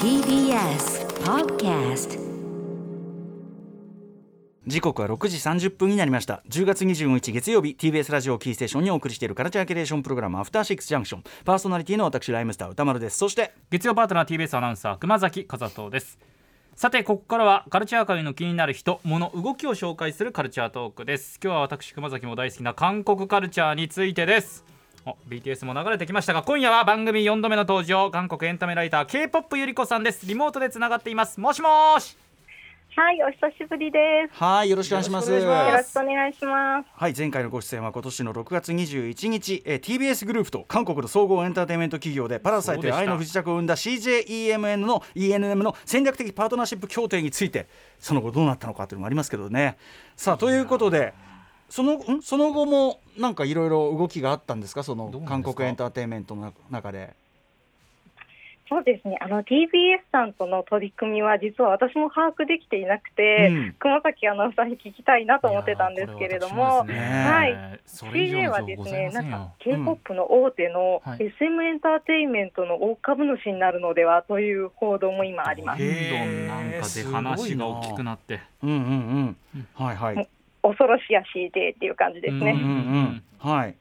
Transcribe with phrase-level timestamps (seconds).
[0.00, 2.18] TBS Podcast
[4.66, 6.42] 時刻は6時30分になりました。
[6.48, 11.24] 10月25日月曜日 TBS ラジオキーステーションにお送りしているカルチャーキュレーションプログラムアフターシックスジャンクション。
[11.44, 13.18] パーソナリティの私ライムスター歌丸です。
[13.18, 16.18] そして月曜パートナー TBS アナウンサー熊崎和人です。
[16.76, 21.38] さてここからはカルチャー界の気になる人物動きを紹介するカルチャートークです。
[21.44, 24.64] 今日は私熊崎も大好きな韓国カルチャーについてです。
[24.66, 24.79] お
[25.28, 30.26] BTS も流れてきましたが今夜は番組4度目の登場韓国エンタメライター K-POP ゆり子さんです。
[30.26, 31.40] リモートでつながっています。
[31.40, 32.16] もしもーし。
[32.96, 33.98] はい、お久しぶりで
[34.30, 34.34] す。
[34.42, 35.30] はいよろしくお願いします。
[35.30, 35.48] よろしく
[36.00, 36.88] お願いします。
[36.92, 47.68] はい前回のご出演は今年の6月21日、えー TBS グループと韓国の総合エンターテインメント企業でパラサイトや愛の不時着を生んだ CJEMN の ENM の戦略的パートナーシップ協定について
[48.00, 49.78] その後どうなったのかというのもありますけどね。
[50.16, 51.14] さあということで
[51.70, 52.20] そのん？
[52.20, 54.82] その後もなんかいろいろ動きがあったんですか？
[54.82, 57.14] その韓国エンターテインメントの中で。
[58.68, 59.18] そうですね。
[59.20, 63.74] あの TBS さんとの取り組みは実は私も把握できていなくて、うん。
[63.80, 67.80] 熊崎アナウンサーに聞きたいなと思ってたんですけれども、はい。
[67.84, 71.24] それ以 CJ 上はですね、なんかませんよ K-POP の大手のはい。
[71.24, 75.82] SM エンターテインメントの大株主になるのではという報道も今あります。
[75.82, 78.38] どんどんなんかで話が大きくなって。
[78.62, 78.76] うんうん
[79.54, 79.66] うん。
[79.74, 80.28] はいはい。
[80.62, 82.52] 恐ろしや CJ っていう感じですね。
[82.52, 83.76] うんうんはい。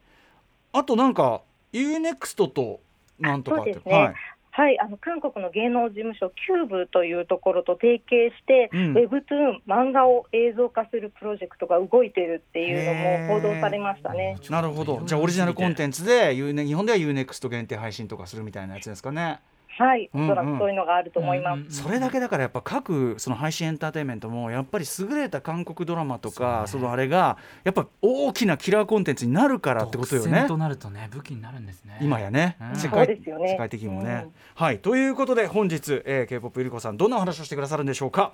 [0.71, 1.41] あとなんか
[1.73, 2.81] UNEXT と
[3.19, 4.15] なんとかってねはい。
[4.51, 14.37] はい、あの韓国の芸能事務所キューブというところと提携して、うんウェブトゥーン漫画を映像化するプロジェクトが動いてるっていうのも報道されましたね。
[14.49, 15.01] なるほど。
[15.05, 19.39] じゃあオリジナルコンテンツで U 日本では UNEXT 限定配信とかするみたいなやつですかね。
[19.79, 20.25] はい、うんうん。
[20.27, 21.59] おそらくそういうのがあると思います。
[21.59, 30.31] うんそれだけだからやっぱ各その配信エンターテインメントもやっぱり優れた韓国ドラマとかそ,、のあれがやっぱ大きなキラーコンテンツになるからってことよね。
[30.31, 30.57] 独占と。
[30.57, 31.97] なるとね武器になるんですね。
[32.01, 32.75] 今やね、うん。
[32.75, 33.51] 世界ですよね。
[33.51, 34.31] 世界的にもね、うん。
[34.55, 34.79] はい。
[34.79, 38.33] ということで本日、えー、K-POP ゆり子さんどんなお話をしてくださるんでしょうか？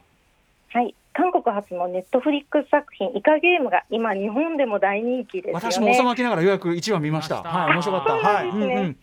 [0.76, 5.72] はい、韓国発のネットフリックス作品イカゲームが今日本でも大人気ですよね。
[5.72, 7.42] 私も収まきながらようやく1話見ました。
[7.42, 8.14] はい面白かった。
[8.16, 8.96] はい、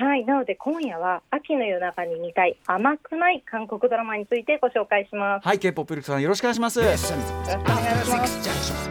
[0.00, 5.44] はい、なので今夜は秋の夜中に見たい甘くない韓国ドラマについてご紹介します。
[5.44, 6.78] はい K-POP ゆり子さんよろしくお願いします。
[6.78, 8.90] よろしくお願いします。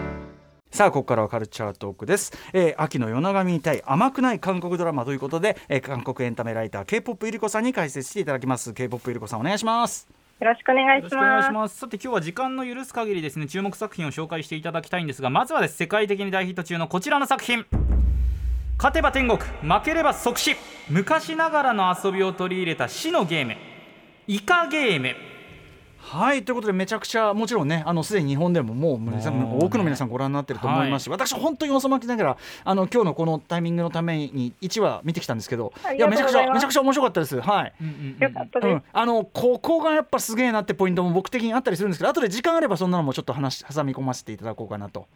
[0.69, 8.73] さあここからはカルチャートークです、えー秋の夜長見たい甘くない韓国ドラマということで、えー韓国エンタメライター K-POP ゆり子さんに解説していただきます。
[8.73, 10.09] K-POP ゆり子さんお願いします。
[10.41, 11.47] よろしくお願いしよろしくお願います。
[11.47, 11.77] します。
[11.77, 15.77] さて今日は時間の許す限りですね注目作品を紹介していただきたいんですがまずはです。
[15.77, 17.65] 世界的に大ヒット中のこちらの作品
[18.77, 20.55] 勝てば天国負ければ即死。
[20.87, 23.55] 昔ながらの遊びを取り入れた死のゲーム。
[24.27, 25.15] イカゲーム。
[25.97, 37.41] はいということでめちゃくちゃもちろんねあのすでに日本でももう多くの皆さんご覧になってると思いますし、私本当に遅まきながらあの今日のこのタイミングのために1話見てきたんですけどいやめちゃくちゃめちゃくちゃ面白かったです。
[37.41, 37.73] はい。
[38.93, 45.07] あのここがやっぱすげえなってポイントも僕的にあったりするんですけど後で時間あればそんなのもちょっと話挟み込ませていただこうかなと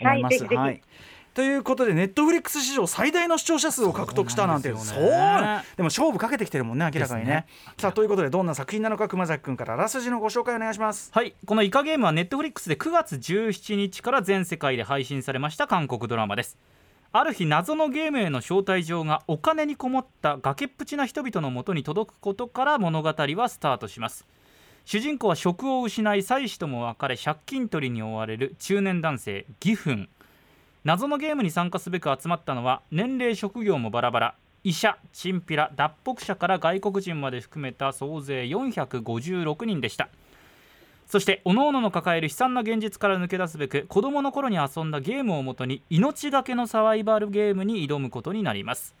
[0.00, 0.44] 思います。
[0.44, 5.08] はいぜひぜひということでネットフリックス史上最大の視聴者数を獲得したなんていうそうですよね。
[5.08, 5.76] そう。
[5.76, 7.30] でも勝負かけてきてるもんね明らかにね。
[7.30, 7.46] ね。
[7.78, 11.10] さあということでどんな作品なのか熊崎君からあらすじのご紹介お願いします。
[11.12, 11.34] はい。
[11.46, 16.58] このイカゲームはネットフリックスで9月17日から全世界で配信されました韓国ドラマです。
[17.12, 24.26] ある日謎のゲームへの招待状がお金にこもった崖っぷちな人々のもとに届くことから物語はスタートします。
[24.84, 30.08] 主人公は職を失い妻子とも別れ借金取りに追われる中年男性ギフン
[30.84, 34.34] 謎のゲームに参加すべく集まったのは年齢職業もバラバラ。
[34.64, 40.08] 医者チンピラ脱北者から外国人まで含めた総勢456人でした。
[41.06, 48.94] そして各々の抱える悲惨な現実から抜け出すべく子供の頃に遊んだゲームをもとに命がけのサバイバルゲームに挑むことになります。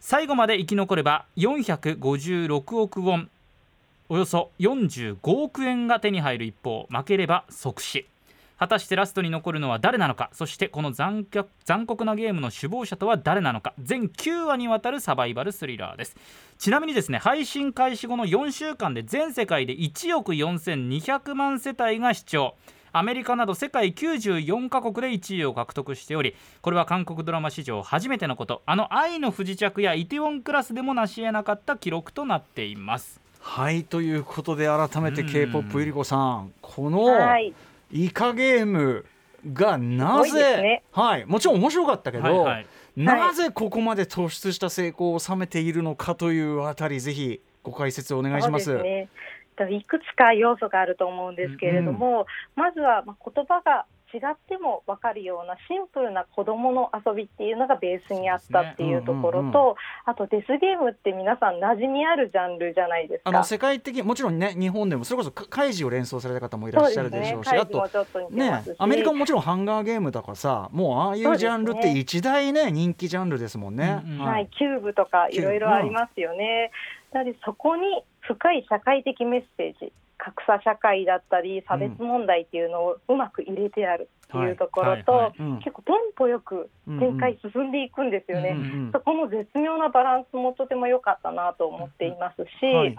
[0.00, 3.30] 最後まで生き残れば456億ウォン
[4.08, 8.06] およそ45億円が手に入る一方負ければ即死。
[8.56, 10.30] 果たしてラストに残るのは誰なのか？
[10.32, 13.74] そしてこの残虐残酷なゲームの首謀者とは誰なのか？
[13.78, 16.16] 全9話にわたるサバイバルスリラーです。
[16.58, 22.54] ちなみにですね配信開始後の4週間で全世界で1億4200万世帯が視聴。
[22.96, 28.62] アメリカなど世界94カ国で1位を獲得しておりこれは韓国ドラマ史上初めてのこと。
[28.66, 33.20] あの「愛の不時着」や「イテウォンクラス」でも成し得なかった記録となっています。
[33.40, 35.28] はいということで改めてうん。
[35.28, 37.52] K-POP ゆり子さんこのはい、
[37.94, 39.06] イカゲーム
[39.52, 48.66] がなぜ、ねはいもちろん面白かったけど、はいはいなぜここまで突出した成功を収めているのかというあたりぜひご解説をお願いします。
[48.66, 49.08] そうで
[49.58, 49.76] すね。
[49.76, 59.74] いくつか要素があると思うんですけれども、まずはまあ言葉が違っても分かるようなシンプルな子どもの遊びっていうのがベースにあったっていうところと、そうですねうんうん。
[60.04, 63.30] あとデスゲームって皆さん馴染みあるジャンルじゃないですか。
[63.30, 67.48] あの世界的もちろんね日本でもそれこそかカイジを連想された方もいらっしゃるでしょうし
[68.78, 74.02] アメリカももちろんハンガーゲームとかさもうああいうジャンルって一大ね人気ジャンルですもんね。
[74.04, 76.70] うんうんはい、キューブとかいろいろありますよね。
[77.12, 79.92] なのでそこに深い社会的メッセージ
[80.24, 88.50] 格差社会だったり差別問題っていうのをうまく入れてあるっていうところと、結構テンポよく展開進んでいくんですよね。
[88.50, 92.96] うんうんそこの絶妙なバランスもとても良かったなと思っていますし、はい。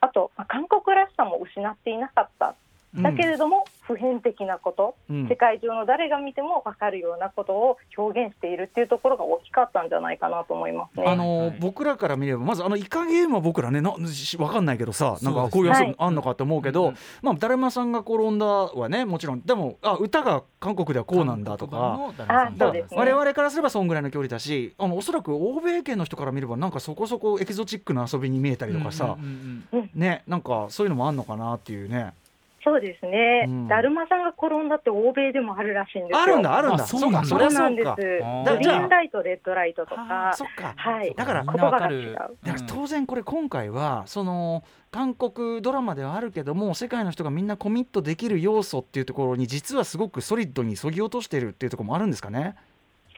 [0.00, 2.54] あと、まあ韓国らしさも失っていなかった。
[2.94, 5.28] だけれども普遍的なこと、うん。
[5.28, 11.04] 世界中の誰が見ても分かるようなことを表現しているっていうところが大きかったんじゃないかなと思いますね。
[11.06, 11.56] あのはい。
[11.60, 15.86] 僕らから見ればまずあのイカゲームは僕らねなしわかんないけどさなんかこういうはい。
[15.86, 22.12] 遊びあんのかと思うけど、うんまあだるまさんが転んだはねもちろんでもあ歌が韓国ではこうなんだとか。
[22.26, 22.98] あそうですね。
[22.98, 29.90] 我々からすればそんぐらいの距離だしあのおそらく欧米圏の人から見ればなんかそこそこエキゾチックな遊びに見えたりとかさ、うんうんうん。
[29.94, 32.12] ねなんかそういうのもあんのかなっていうね
[32.62, 33.68] そうですね、うん。
[33.68, 36.22] だるまさんが転んだって欧米でもあるらしいんですよ。
[36.22, 36.84] あるんだあるんだ。
[36.84, 37.86] あそうなんだかそりゃそうなんです。
[37.96, 40.74] グリあーンライト、レッドライトとあかー、そっか。
[40.76, 42.00] はい、だからみんなわかる。
[42.02, 42.36] 言葉が違う。
[42.44, 52.56] だから当然これ今回はその韓国ドラマではあるけども世界の人がみんなコミットできる要素っていうところに実はすごくソリッドにそぎ落としてるっていうところもあるんですかね？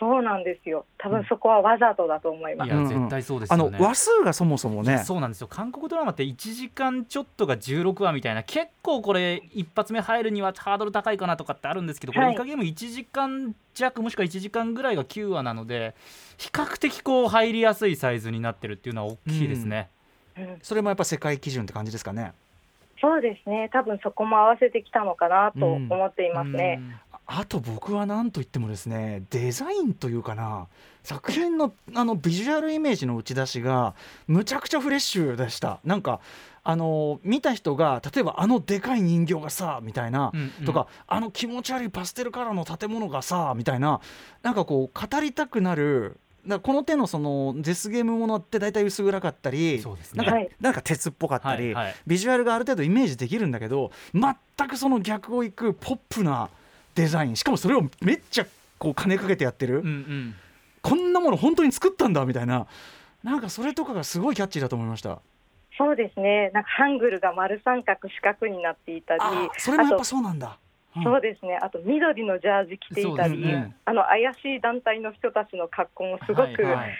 [0.02, 0.84] そうなんですよ。
[0.99, 2.66] 多分そこはわざとだと思います。
[2.66, 15.94] いやうんうん絶対そうですねの話数がそもそもねそうなんですよ韓国ドラマって1時間ちょっとが16話みたいな結構これ一発目入るにはハードル高いかなとかってあるんですけどこれはいイカゲーム1時間弱もしくは1時間ぐらいが9話なので
[16.37, 19.88] 比較的こう入りやすいサイズになってるっていうのは大きいですね。
[20.37, 22.32] うんそれもやっぱ世界基準って感じですかね。
[23.00, 23.69] そうですね。
[23.72, 26.81] 多分そこも合わせてきたのかなと思っていますね。
[27.27, 30.67] あと僕は何と言ってもですねデザインというかな
[31.03, 33.95] 作品のあのビジュアルイメージの打ち出しが
[34.27, 35.81] むちゃくちゃフレッシュでした。
[35.85, 36.21] なんか
[36.65, 40.65] あの見た人が例えばあのでかい人形がさみたいな、うんうん。
[40.65, 44.01] とかあの気持ち悪いパステルカラーの建物がさみたいな
[44.43, 50.25] なんかこう語りたくなるだこの手のそのデスゲームものって大体薄暗かったり、そうですね。
[50.25, 50.51] なんか、はい。
[50.61, 51.95] なんか鉄っぽかったり、はいはい。
[52.07, 56.51] ビジュアルがある程度イメージできるんだけど全くその逆をいくポップな
[56.94, 58.47] デザインしかもそれをめっちゃ
[58.79, 60.35] こう金かけてやってる、うんうん
[60.83, 62.67] こんなもの本当に作ったんだみたいな
[63.23, 65.21] なんかそれとかがすごいキャッチーだと思いました。
[65.79, 66.50] そうですね。
[66.53, 70.59] なんかハングルが丸三角四角になっていたり、あそれもやっぱあそうなんだ。
[70.97, 71.56] うんとそうですね。
[71.62, 76.95] あと緑のジャージ着ていたり、ねあの怪しい団体の人たちの格好もすごくはいはい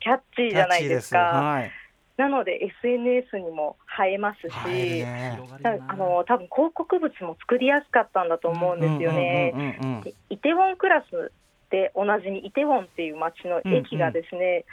[0.00, 1.18] キャッチーじゃないですか。
[1.18, 1.70] はい。
[2.18, 9.54] なので SNS にも映えますし、あの多分広告物も作りやすかったんだと思うんですよね。
[10.28, 11.30] イテウォンクラス
[11.70, 14.64] でおなじみイテウォンっていう街の駅がですね、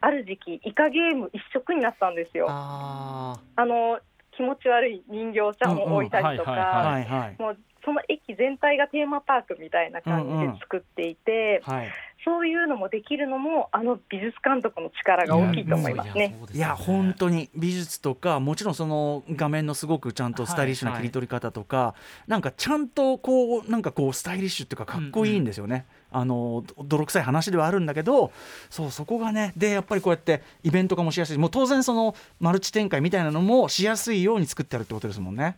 [0.00, 2.46] ある時期イカゲーム一色になったんですよ。
[2.50, 4.00] ああの
[4.32, 6.98] 気持ち悪い人形ちゃんを置いたりとか、
[7.38, 7.56] もう
[7.88, 11.88] その駅全体がテーマパークみたいな感じで作っていて、はい。
[12.24, 16.36] そういうのもできるのもあの美術監督の力が大きいと思いますね。
[16.52, 21.94] いや本当に美術とかもちろんその画面のすごくちゃんとスタイリッシュな切り取り方とか、
[22.26, 25.86] なんかちゃんとこうなんかこうスタイリッシュっていうかかっこいいんですよね。
[26.10, 28.32] あのど泥臭い話ではあるんだけど
[28.68, 35.56] そうそこがねでやっぱりこうやってイベント化もしやすいもう当然そのマルチ展開みたいなのもしやすいように作ってあるってことですもんね。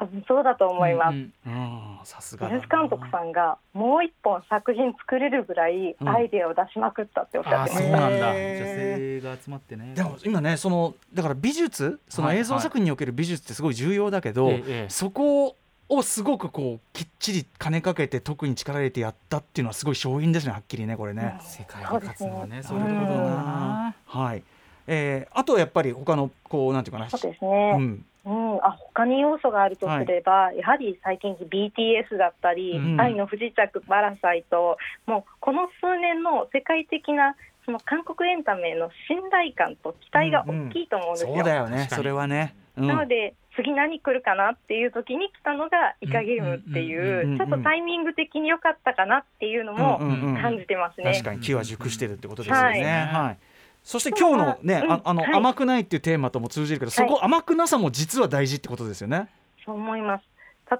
[0.00, 2.10] 多分そうだと思います。
[2.10, 2.60] さす美がだな。
[2.60, 6.08] 術監督さんがもう一本作品作れるぐらいうん。
[6.08, 7.82] アイデアを出しまくったっておっしゃあってました。
[7.82, 8.28] そうなんだ。
[8.30, 9.92] 女性が集まってね。
[9.94, 14.86] でも今ねそのだから美術そのはい映像作品における美術ってすごい重要だけど、ええええ。
[14.88, 15.54] そこ
[15.90, 21.38] をすごくこうきっちり金かけて特に力入れてやったっていうのはすごい勝因ですねはっきりねこれね。
[21.42, 23.94] 世界で勝つのはねそそうういうことだな。
[24.06, 24.42] はい、
[24.86, 27.10] えーあとやっぱり他のこうなんていうかな。
[27.10, 27.76] そうですうね。
[27.76, 33.00] んうん、あ他に要素があるとすれば、やはり最近 BTS だったり、うん。
[33.00, 37.34] 愛の不時着、パラサイト、もうこの数年の世界的な
[37.64, 41.34] その韓国エンタメの信頼感と期待が大きいと思うんですよ。
[41.34, 41.88] そうだよね。
[41.90, 42.54] それはね。
[42.76, 42.88] うん。
[42.88, 51.12] なので次何来るかなっていう時に来たのがイカゲームっていうんうんうんうんうちょっとタイミング的に良かったかなっていうのもうんうんうん感じてますね。
[51.12, 52.62] 確かに木は熟してるってことですよね。
[52.62, 52.82] はい。
[52.82, 53.38] はい
[53.82, 59.28] そして今日のね、うんああの、はい甘くないっていうテーマとも通じるけど、そこ甘くなさも実は大事ってことですよね。
[59.64, 60.24] そう思います。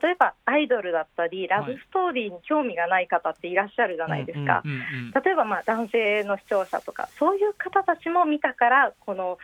[0.03, 4.63] 例えばアイドルだったりラブストーリーに興味がない方っていらっしゃるじゃないですか。
[5.25, 9.39] 例えばまあ男性の視聴者とかそういう方たちも見たからこの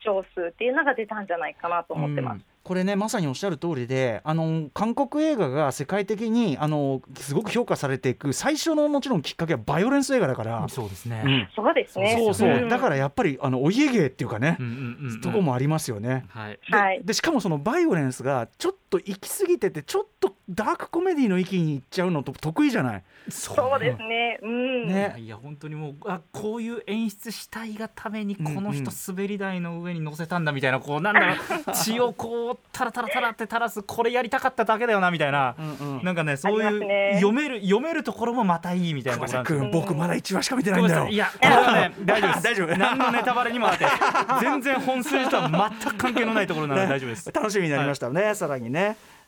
[0.00, 2.38] 視聴数っていうのが出たんじゃないかなと思ってます。
[2.38, 12.16] うんこれねまさにおっしゃる通りであの韓国映画が世界的にあのすごく評価されていく最初のもちろんきっかけはバイオレンス映画だからそうですね、うんそうですね。
[12.18, 14.76] そうそう、んだからやっぱりあのお家芸っていうかね、うんうんう
[15.08, 16.24] んうんとこもありますよね。
[16.28, 17.00] はいではい。
[17.04, 23.02] でしかもそのバイオレンスがちょっと行き過ぎててちょっとダークコメディの域に行っちゃうのと得意じゃない？
[23.30, 24.38] そそうですね。
[24.42, 24.88] うん。
[24.88, 25.16] ね。
[25.18, 31.36] いや本当にもうあこういう演出したいがためにこのうんうん人滑り台の上に乗せたんだみたいなこうなんだろう
[31.74, 36.04] 血をこうタラタラタラって垂らすこれやりたかっただけだよなみたいな、うんうん。
[36.04, 37.12] なんかねそういう、ね。
[37.14, 39.44] 読める読めるところもまたいいみたいな。
[39.44, 41.06] 君僕まだ1話しか見てないんだよ。
[41.08, 42.32] いいやこれはね大丈夫。
[42.32, 42.76] です大丈夫。
[42.76, 43.86] 何のネタバレにもなって。
[44.40, 48.81] 全然本筋とは全く関係のないところなので大丈夫です、楽しみになりましたね、さらにね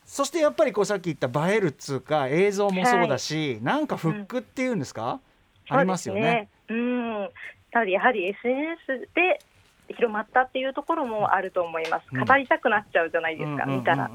[0.04, 5.20] そしてやっぱりこうさっき言った映えるっつうか映像もそうだし、なんかフックっていうんですか、
[5.68, 6.48] ありますよね。
[6.68, 6.82] そうね。
[6.82, 7.30] うん。
[7.70, 9.40] ただやはり SNS で
[9.88, 12.04] 広まったっていうところもあると思います。
[12.12, 13.64] うん語りたくなっちゃうじゃないですか。
[13.64, 14.10] うんうんうんうん見たら。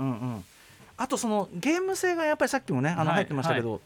[1.01, 3.79] あとそのゲーム性がやっぱりさっきもねあのはい入ってましたけど、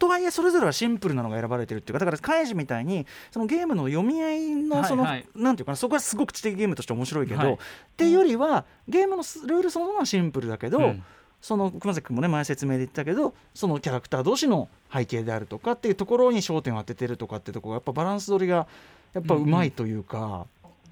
[0.00, 5.12] とはいえそれぞれはシンプルなのが選ばれてるっていうかだからカイジみたいにそのゲームの読み合いのその、はい。
[5.12, 7.52] はいなんていうかなそこはすごく知的ゲームとして面白いけど、はい。
[7.54, 7.56] っ
[7.96, 11.04] ていうよりはゲームのスルールそのものはシンプルだけど、うん。
[11.40, 18.66] その熊崎君もね前説明で言ったけどそのキャラクター同士の背景であるとかっていうところに焦点を当ててるとかっていうところがやっぱバランス取りが
[19.14, 20.46] やっぱうまいというか、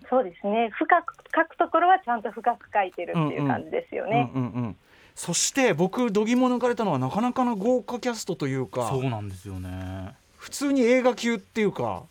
[0.09, 0.71] そうですね。
[0.73, 4.31] 深く書くところはちゃんと深く書いてるっていう感じですよね。
[4.35, 4.77] うんうんうん
[5.15, 10.15] そして僕度肝抜かれたのはなかなかな豪華キャストというかそうなんですよね。
[10.37, 12.03] 普通に映画級っていうか。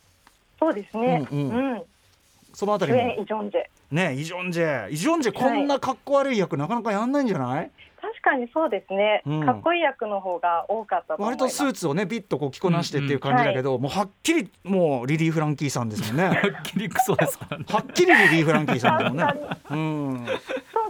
[0.60, 1.28] そうですね。
[1.32, 1.74] ううん。
[1.76, 1.82] ん。
[2.54, 2.98] そのあたりも。
[2.98, 3.64] 主演イ・ジョンジェ。
[3.92, 4.90] ねイ・ジョンジェ。
[4.90, 7.93] イ・ジョンジェこんなかっこ悪い役なかなかやんないんじゃない、確
[8.24, 9.46] かにそうですね、うん。
[9.46, 11.58] かっこいい役の方が多かったと思い割ます。
[11.60, 16.28] とスーツをねビッとこう着こなしてっていう感じだけど、もうはっきりもうリリー・フランキーさんですもんね。
[16.28, 17.66] はっきりクソですからね。
[17.68, 19.26] はっきりリリー・フランキーさんだもんね。
[19.70, 20.24] うん。
[20.24, 20.32] ね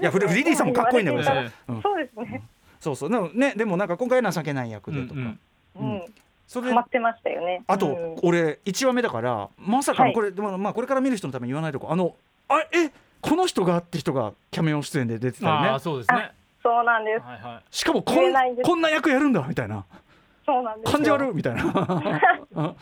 [0.02, 2.44] いやフリリーさんもかっこいいんだけどさ言われてみたらそうですね。
[2.80, 3.10] そうそう。
[3.10, 5.40] でもねでもなんか今回は情けない役でとか、うん
[5.80, 5.92] うん。
[5.92, 6.06] うん。
[6.48, 7.64] それでハマってましたよね。
[7.68, 8.16] あと、うん。
[8.24, 10.14] 俺1話目だからまさかのはい。
[10.14, 12.16] これ、でもまあこれから見る人のために言わないとこあの
[12.50, 16.32] あえこの人がって人がキャメオ出演で出てたよああねそうですね
[16.64, 17.26] そうなんです。
[17.26, 19.86] はいはいしかもこんこんな役やるんだみたいな
[20.46, 20.94] そうなんですよ。
[20.94, 21.64] 感じ悪いみたいな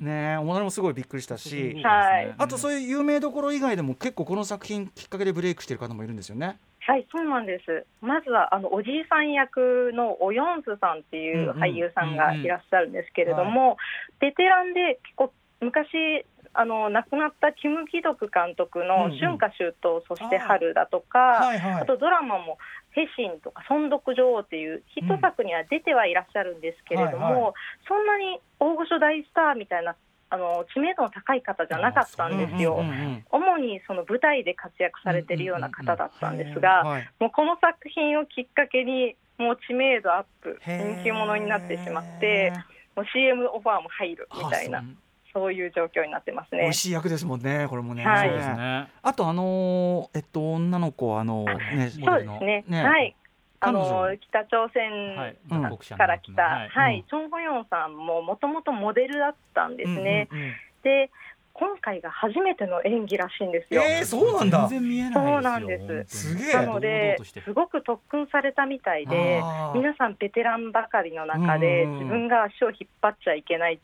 [0.00, 6.58] ねえお前もすごいびっくりしたしはいあとそういう有名どころ以外でも結構この作品きっかけでブレイクしてる方もいるんですよね。
[6.84, 7.86] はい、そうなんです。
[8.00, 13.76] まずはあのおじいさん役のオヨンスさんっていう俳優さんがいらっしゃるんですけれども、
[14.18, 22.58] ベテランで結構昔あの亡くなったキム・ギドク監督うんうのん「春夏秋冬そして春」だとか、はいはあとドラマも
[22.92, 27.54] 「フェシン」とか「孫読女王」っていうヒット作には出てはいらっしゃるんですけれども、はいは
[27.88, 29.96] そんなに大御所大スターみたいな
[30.28, 32.76] あの知名度の高い方じゃなかったんですよ。
[32.76, 42.52] うんうんうんうん主にその舞台で活躍されているような方だったんですが、はいもうこの作品をきっかけにもう知名度アップ人気者になってしまって
[42.96, 44.98] もう CM オファーも入るみたいなうん
[45.32, 46.62] そういう状況になってますね。
[46.62, 46.78] 美味。
[46.78, 47.66] しい役ですもんね。
[47.68, 48.04] これもね。
[48.04, 48.28] はい。
[48.28, 48.88] そうですね。
[49.02, 52.64] あとあのーえっと女の子あのねそうですね。
[52.68, 52.84] ね。
[52.84, 53.16] はい。
[53.60, 54.70] あの北朝はい。
[54.70, 56.96] 鮮から来た、ははい。
[56.96, 57.06] い、うん。
[57.06, 60.28] チョン・ホヨンさんももともとモデルだったんですね。
[60.32, 60.52] うんうんうん。
[60.82, 61.10] で、
[61.54, 63.82] 今回が初めての演技らしいんですよ。
[63.82, 64.66] えー、そうなんだ。
[64.68, 66.34] 全然見えないそうなんです。
[66.34, 66.52] すげえ。
[66.54, 69.42] なのですごく特訓されたみたいで
[69.74, 73.78] 皆さんベテランばかりの中でうん自分が足を引っ張っちゃいけない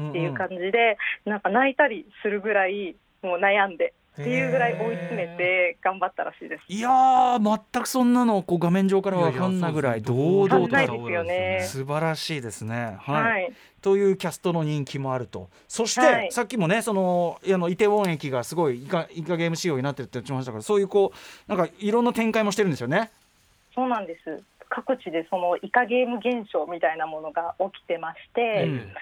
[0.00, 6.62] っていう感じで、なんか泣いたりするぐらいもう悩んでっていうぐらい追い詰めて頑張ったらしいです。
[6.68, 11.66] いやー全くそんなのこう画面上からは分かんないぐらい堂々とですよね。
[11.68, 12.96] 素晴らしいですね。
[13.00, 15.48] はい、はい、というキャストの人気もあると。
[15.66, 16.30] そして、はい。
[16.30, 21.12] さっきもねそのあのイテウォン駅がすごいイカイカゲーム仕様になってるって言ってましたからそういうこ
[21.48, 23.10] うなんかいろんな展開もしてるんですよね。
[23.74, 24.42] そうなんです。
[24.68, 28.94] 各地でそのイカゲーム現象みたいなものが起きてまして、うん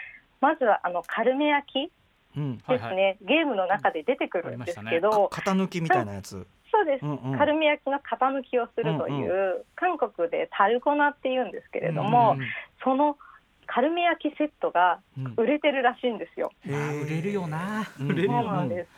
[0.42, 1.92] まずはあのカルメ焼き
[2.34, 2.86] うん、ですね、はい。
[2.86, 6.46] はゲームの中で出てくるんですけど、か型抜きみたいなやつ。
[6.70, 7.38] そうです、うんうん。
[7.38, 12.46] カルメ焼きの型抜きをするという、韓国でタルゴナっていうんですけれども、うん
[12.82, 13.16] その
[13.66, 16.52] カルメ焼きセットがうん売れてるらしいんですよ。
[16.66, 16.72] へー。
[16.72, 17.86] まあ売れるよな。
[18.00, 18.88] うんそう売れるよなんです。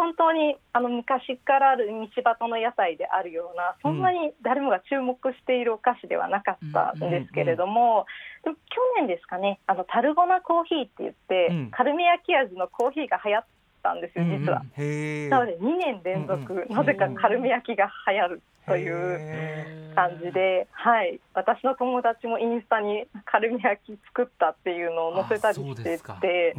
[0.00, 8.06] 本当にあの昔からある道端の屋台であるようなそんなに誰もが注目しているお菓子ではなかったんですけれども、
[8.42, 8.60] でも去
[8.96, 11.70] 年ですかねあのタルゴナコーヒーって言って、うん。
[11.70, 13.44] カルメ焼き味のコーヒーが流行っ
[13.80, 14.62] ったんですよ実は。
[14.76, 26.54] へえなので2年連続、うんうんなぜかカルメ焼きが流行るというへ感じで、はい、私の友達もインスタにカルメ焼き作ったっていうのを載せたりしてて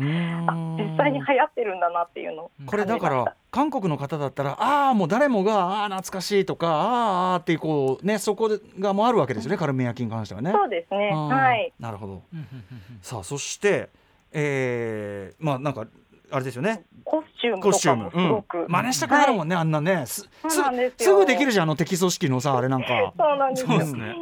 [0.47, 8.49] あ実際に流行ってるんだなっていうのをこれだから韓国の方だったらああもう誰もがああ懐かしいとかあーあーっていうこうねそこ
[8.79, 10.51] がもうあるわけですよねカルメ焼きに関してはね。
[10.51, 11.11] そうですね。
[11.11, 11.73] はい。
[11.79, 12.13] なるほど。
[12.13, 12.99] うんうんうんうん。
[13.01, 13.89] さあそして
[14.33, 15.87] えー、まあなんか
[16.31, 16.83] あれですよね。
[17.03, 18.05] コスチュームコスチューム。
[18.05, 20.05] とかも、すごく、うん、真似したくなるもんね、あんなね。
[20.05, 20.29] す
[20.97, 22.87] すぐできるじゃんあの敵組織のさあれなんか。
[23.17, 23.69] そうなんです。
[23.69, 24.15] よね。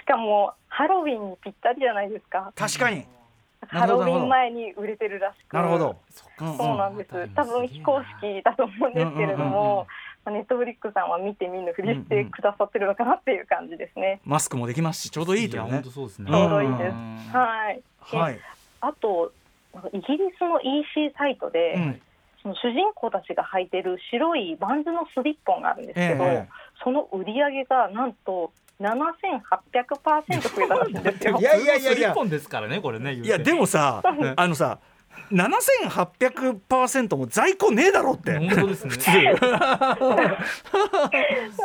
[0.00, 2.52] しかもハロウィンにぴったりじゃないですか。
[2.54, 3.06] 確かに。
[3.72, 5.96] なハロウィン前に売れてるらしくなるほど、
[6.40, 9.86] うんそうなんです、多分非公式だと思うんですけれどうんうんうん
[10.26, 14.20] ネットフリックスさんは見て見ぬふりしてくださってるのかなっていう感じですね。
[14.26, 15.82] マスクもできますしちょうどいいというね。
[15.82, 16.92] ちょうどいいです。
[16.92, 17.82] うんはい。
[18.12, 18.40] ではい、
[18.82, 19.32] あと
[19.92, 22.00] イギリスの EC サイトで、うん。
[22.42, 26.48] その主人公たちが履いてる白いバンズのスリッポンがあるんですけど、ええ。
[26.84, 31.38] その売り上げがなんと7800%増えたらしいんですよ。
[31.40, 31.42] い。
[31.42, 31.90] やいやいやいや。
[31.90, 34.02] スリッポンですからねこれねいやでもさ
[34.36, 34.78] あのさ
[35.30, 38.38] 7800%も在庫ねえだろって。
[38.38, 38.96] 本当ですね。
[39.38, 39.96] な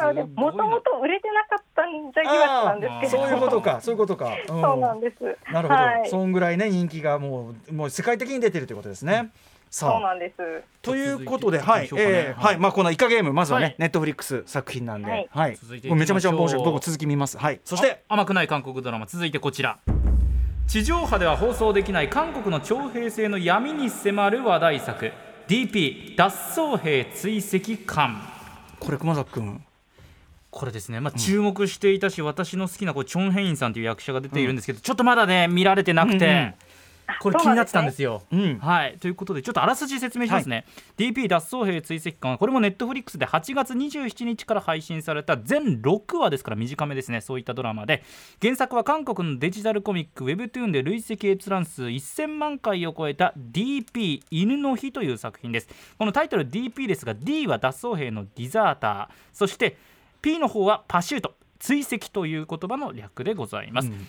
[0.07, 3.23] のでもともと売れてなかったんじゃ疑惑なんですけど。
[3.23, 3.81] そういうことか。
[3.81, 4.37] そういうことか、ん。
[4.47, 5.37] そうなんです。
[5.51, 9.31] なるほど、はい、そんぐらいね人気がもうもう世界的に出てるということですね。
[9.73, 10.35] そうさあなんです。
[10.83, 13.75] ということで、はい、えーはい、まあ、このイカゲーム、まずはね、はい。
[13.79, 15.53] ネットフリックス作品なんで、ははい。
[15.53, 17.39] い、続いていめちゃめちゃ面白い、僕続き見ます。
[17.39, 19.07] はい、そして、あ甘くない韓国ドラマ。
[19.07, 19.79] 続いてこちら
[20.73, 25.11] 地上波では放送できない韓国の徴兵制の闇に迫る話題作。
[25.47, 28.19] DP 脱走兵追跡官。
[28.79, 29.63] これ熊崎君。
[30.49, 36.53] これですね、まあ、注目していたし、私の好きなこうチョン・ヘインさんという役者が出ているんですけど、ちょっとまだね見られてなくて、うんうん
[37.19, 38.23] これ気になってたんですよ。
[38.31, 40.65] うん、はい、ということでちょっとあらすじ説明しますね、
[40.97, 47.21] DP 脱走兵追跡官はこれもネットフリックスで8月27日から配信された全6話ですから短めですね。
[47.21, 48.03] そういったドラマで。
[48.41, 55.67] 原作は韓国のデジタルコミック Webtoon で累積閲覧数1000万回を超えた DP 犬の日という作品です。
[55.97, 59.07] このタイトル DP ですが D は脱走兵のディザーター。
[59.33, 59.77] そして
[60.21, 61.35] P の方はパシュート。
[61.59, 64.07] 追跡という言葉の略でございます、うん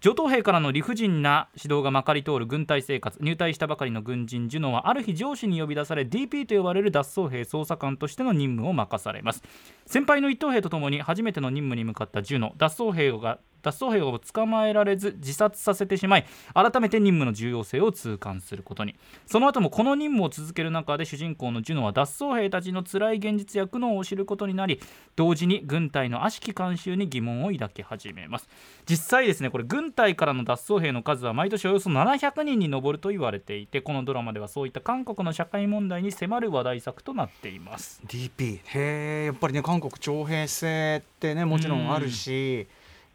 [0.00, 9.42] 女等兵からの理不尽な指導がまかり通る軍隊生活入隊したばかりの軍人ジュノはある日上司に呼び出され DP と呼ばれる脱走兵捜査官としての任務を任されます。
[9.86, 18.96] 先輩の一等兵とともに初めての任務に向かったジュノ脱走兵が脱走兵を捕まえられず自殺させてしまい改めて任務の重要性を痛感することに。
[19.26, 24.80] その後もこの任務を続ける中で主人公のジュノは脱走兵たちの辛い現実や苦悩を知ることになり
[25.16, 28.48] 同時に軍隊の悪しき慣習に疑問を抱き始めます。
[28.88, 38.02] 実際ですねこれ軍隊からの脱走兵の数は毎年およそ700人に上ると言われていてこのドラマではそういった韓国の社会問題に迫る話題作となっています。
[38.06, 42.66] DP へえやっぱりね韓国徴兵制ってねもちろんあるし、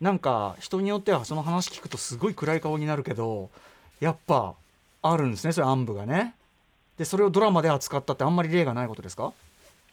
[0.01, 3.49] なんか人によってはその話聞くとすごい暗い顔になるけど
[3.99, 4.55] やっぱ
[5.03, 6.33] あるんですねそれ暗部がね。
[6.97, 9.31] でそれをドラマで扱ったってあんまり例がないことですか？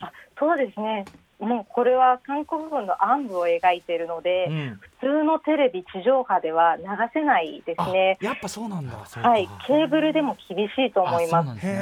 [0.00, 1.04] あそうですね。
[1.38, 4.80] もうこれは韓国軍の暗部を描いているので、うん。
[4.98, 6.82] 普通のテレビ地上波では流
[7.14, 8.18] せないですあね。
[8.20, 11.48] やっぱそうなんだはい、ケーブルでも厳しいと思います。
[11.50, 11.76] あそう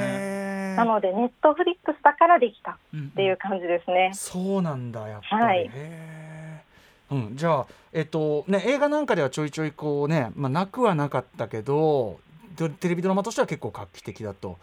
[0.75, 4.11] なのでネットフリックスだからできたうんっていう感じですね。
[4.13, 5.71] そうなんだやっぱり、はい
[7.11, 12.19] うん、じゃあえっとね映画なんかではちょいちょいこうね、まあ、なくはなかったけど
[12.55, 14.57] ドテレビドラマとしては結構画期的だと。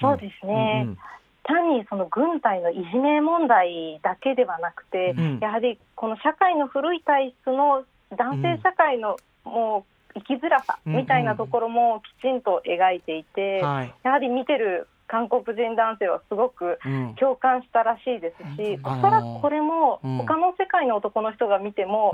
[0.00, 0.84] そうですね。
[0.86, 0.98] うん
[1.46, 7.84] 単にその軍隊のいじめ問題だけではなくて、うんやはりこの社会の古い体質の
[8.16, 9.84] 男性社会のも
[10.16, 17.14] う生きづらさみたいなところもきちんと描いていて、はいやはり見てる韓国人男性はすごくうん。
[17.14, 18.86] 共感したらしいですし、うん。
[18.86, 20.16] おそらくこれもうん。
[20.18, 22.12] 他の世界の男の人が見ても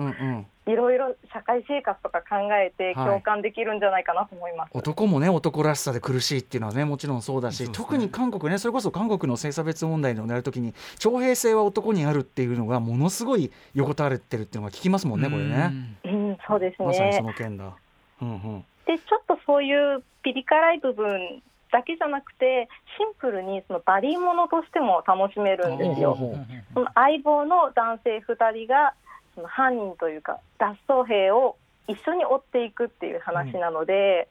[0.67, 3.07] いろいろ社会生活とか考えてはい。
[3.07, 4.71] 共感できるんじゃないかなと思います。
[4.75, 7.71] 男もね男らしさで苦しいっていうのはねもちろんそうだしね。
[7.73, 15.73] 特に韓国ねそれこそ韓国の性差別問題になるときに徴兵制は男にあるっていうのがものすごい横たわれてるっていうのが聞きますもんねこれね。
[16.05, 17.27] うん、そうですまさにそね。
[17.29, 17.73] の件だ。
[18.21, 18.65] うんうん。
[18.87, 26.17] でちょっとそういうピリ辛い部分だけじゃなくてシンプルにそのバディものとしても楽しめるんですよ。
[26.75, 28.95] その相棒の男性2人が
[29.35, 31.57] その犯人というか脱走兵を
[31.89, 34.29] 一緒に追っていくっていう話なので、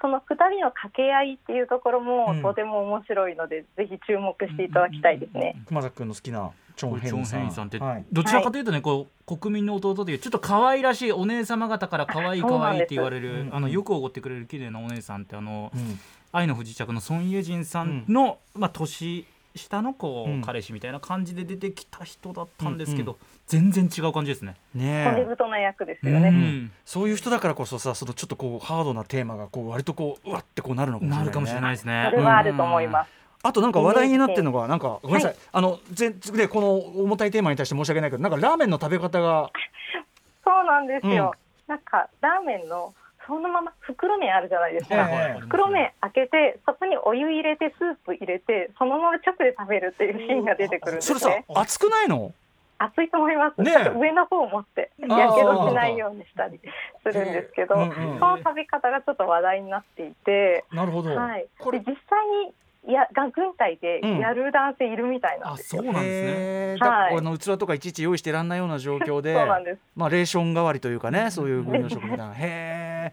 [0.00, 2.42] その2人の掛け合いっていうところもうん。
[2.42, 5.62] とても面白いので、ぜひ注目していただきたいですね。
[5.68, 7.24] 熊崎君の好きなチョンヘンさん。
[7.24, 8.04] チョンヘインさんって、はい。
[8.10, 15.98] どちらかというとね、こう国民の弟というちょっと可愛らしいお姉様方から可愛い可愛いって言われる、あのよくおごってくれる綺麗なお姉さんってあのうん
[16.32, 20.42] 愛の不時着のソン・イェジンさんの、まあ、年下のこう、うん。
[20.42, 24.56] 彼氏みたいな感じで出てきた人だったんですけど、全然違う感じですね。
[24.74, 25.10] ねえ。
[25.10, 26.28] 骨太な役ですようね。
[26.28, 26.72] うん。
[26.84, 32.08] そういう人だからこそさそのちょっとこうハードなテーマがこう割とこううわってこうなるのかもしれない、ね、なるかもしれないですね。
[32.10, 33.10] それはあると思います。
[33.42, 35.40] あとなんか話題になってるのがなんかごめんなさい、はい。
[35.52, 39.50] あのぜでこの重たいテーマに対して申し訳ないけどなんかラーメンの食べ方が。
[40.44, 41.34] そうなんですよ。
[41.66, 42.94] なんかラーメンの
[43.26, 45.08] そのまま袋麺あるじゃないですか。
[45.10, 51.44] ええ袋麺開けてそこにお湯入れてスープ入れてそのまま直で食べるっていうシーンが出てくるんでそれさすね。
[51.54, 52.32] 熱くないの？
[52.78, 53.62] 熱いと思います。
[53.62, 56.58] ね上の方を持ってあやーけどしないようにしたり
[57.04, 61.46] するんですけど、うんうんその食べ方がちょっと話題になっていて、なるほど、はい。
[61.58, 62.52] これで実際に
[62.90, 64.18] やが軍隊でうん。
[64.18, 65.82] やる男性いるみたいなんあですよ。
[65.82, 66.88] そうなんですね。
[66.88, 67.16] はい。
[67.16, 69.78] あの器とかいちいち用意してらんないような状況でそうなんです。
[69.94, 73.12] まあレーション代わりというかねそういう軍用食みたいなへ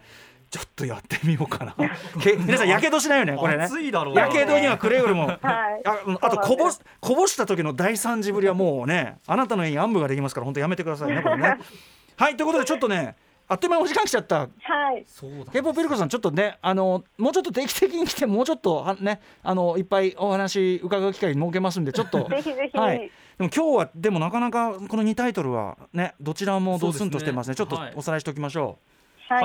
[0.50, 1.74] ちょっとやってみようかな。
[2.20, 3.64] け皆さんやけどしないよねこれね。
[3.64, 4.22] 熱いだろうな。
[4.22, 5.28] やけどにはくれよりも。
[5.28, 5.38] はい。
[5.84, 11.58] あうんあとこぼすこぼした時の大惨事ぶりはもうねあなたの家に暗部ができますから本当やめてくださいねこれね。
[12.18, 13.14] はいということでちょっとね
[13.50, 14.46] あっという間にお時間来ちゃったは
[14.96, 15.04] い。
[15.08, 15.50] そうだ。
[15.50, 22.78] ケイポピルコさんちょっとねあのもうちょっと定期的に来てもうちょっとはねあのいっぱいお話伺う機会設けますんでちょっと ぜひぜひ。
[22.78, 28.78] はいでも今日はでもなかなかこの2タイトルはねどちらもドスンとしてますねちょっとおさらいしておきましょははい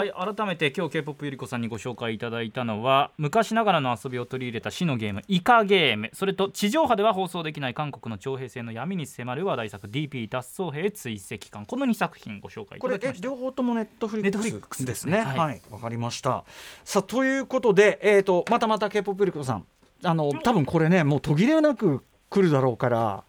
[0.04, 6.10] い、改めて今日 K-POP ゆり子さんにご紹介いただいたのは昔ながらの遊びを取り入れた死のゲームイカゲーム。
[6.14, 13.24] それと地上波では放送できない韓国の徴兵制の闇に迫る話題作 DP 脱走兵追跡官この2作品ご紹介いただきました。
[13.24, 15.20] 両方ともネットフリックスですすね。
[15.20, 15.38] はい。
[15.38, 15.62] はい。
[15.70, 16.46] わ、かりました。
[16.84, 19.66] さあということでえっ、とまたまた K-POP ゆりこさん。
[20.04, 23.24] あの多分これねもう途切れなく来るだろうから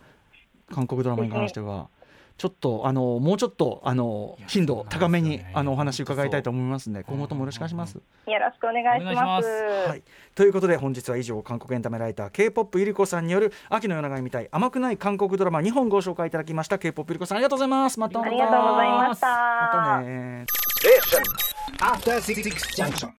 [0.72, 1.88] 韓国ドラマに関しては。
[2.38, 7.94] ちょっとあのもうちょっとあの頻度高めに、あのお話伺いたいと思いますので今後ともよろしくお願いします。
[7.94, 9.24] よろしくお願いしま。
[9.24, 9.48] ます
[9.88, 10.02] はい、
[10.34, 19.26] ということで本日は以上韓国エンタメライター K-POP ゆりこさんによる秋の夜長に見たい甘くない韓国ドラマ2本ご紹介いただきました K-POP ゆりこさんありがとうございますまたまたありがとうございました。
[19.26, 20.46] またね
[21.80, 23.12] After Six Junction.